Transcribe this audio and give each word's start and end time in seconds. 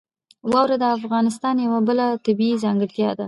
واوره 0.51 0.77
د 0.79 0.85
افغانستان 0.97 1.55
یوه 1.65 1.79
بله 1.87 2.05
طبیعي 2.25 2.55
ځانګړتیا 2.63 3.09
ده. 3.15 3.19